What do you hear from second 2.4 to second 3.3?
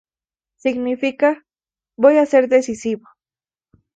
decisivo.